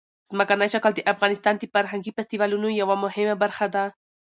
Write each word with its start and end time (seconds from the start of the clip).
ځمکنی 0.29 0.67
شکل 0.73 0.91
د 0.95 0.99
افغانستان 1.13 1.53
د 1.57 1.63
فرهنګي 1.73 2.11
فستیوالونو 2.17 2.67
یوه 2.81 2.95
مهمه 3.05 3.35
برخه 3.43 3.65
ده. 3.75 3.83